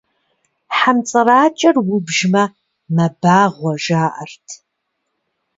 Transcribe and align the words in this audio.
Хьэмцӏыракӏэр 0.77 1.75
убжмэ, 1.95 2.43
мэбагъуэ, 2.95 3.73
жаӏэрт. 3.83 4.47